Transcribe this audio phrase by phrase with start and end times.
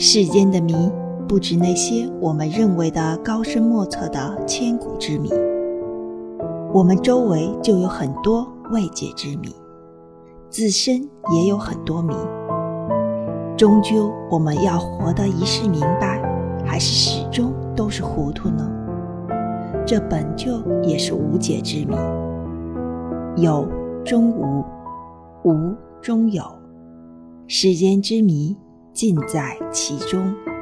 [0.00, 0.72] 世间的谜，
[1.26, 5.28] 不止那些我们认为的高深莫测的千古之谜，
[6.72, 9.52] 我们周围就有很多未解之谜，
[10.48, 11.02] 自身
[11.34, 12.14] 也有很多谜。
[13.56, 16.22] 终究，我们要活得一世明白，
[16.64, 18.70] 还是始终都是糊涂呢？
[19.84, 21.96] 这本就也是无解之谜。
[23.42, 23.66] 有
[24.04, 24.64] 终无，
[25.42, 26.44] 无终有，
[27.48, 28.56] 世间之谜
[28.98, 30.57] 尽在其中。